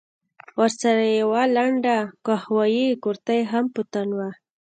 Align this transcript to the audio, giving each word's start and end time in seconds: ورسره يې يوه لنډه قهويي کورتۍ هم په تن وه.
ورسره 0.59 1.03
يې 1.09 1.15
يوه 1.23 1.41
لنډه 1.55 1.95
قهويي 2.25 2.87
کورتۍ 3.03 3.39
هم 3.51 3.65
په 3.75 3.81
تن 3.91 4.09
وه. 4.17 4.29